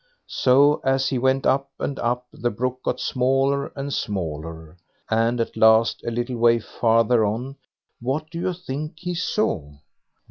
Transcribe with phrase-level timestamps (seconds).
[0.25, 4.77] So, as he went up and up, the brook got smaller and smaller,
[5.11, 7.57] and at last, a little way farther on,
[7.99, 9.73] what do you think he saw?